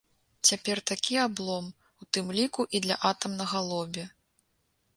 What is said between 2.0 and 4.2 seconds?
у тым ліку і для атамнага лобі!